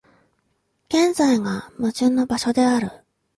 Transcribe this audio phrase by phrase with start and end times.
[0.89, 2.89] 現在が矛盾の場所である。